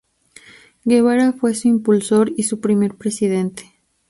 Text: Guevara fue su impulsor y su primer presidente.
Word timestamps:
Guevara 0.83 1.31
fue 1.31 1.53
su 1.53 1.67
impulsor 1.67 2.31
y 2.35 2.41
su 2.41 2.59
primer 2.59 2.95
presidente. 2.95 3.71